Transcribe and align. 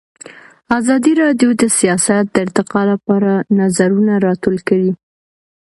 ازادي 0.79 1.13
راډیو 1.23 1.49
د 1.61 1.63
سیاست 1.79 2.23
د 2.31 2.35
ارتقا 2.45 2.81
لپاره 2.91 3.31
نظرونه 3.59 4.13
راټول 4.27 4.55
کړي. 4.67 4.91